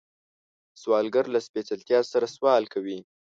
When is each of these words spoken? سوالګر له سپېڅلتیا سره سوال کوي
سوالګر 0.81 1.25
له 1.33 1.39
سپېڅلتیا 1.47 1.99
سره 2.13 2.27
سوال 2.35 2.63
کوي 2.73 2.97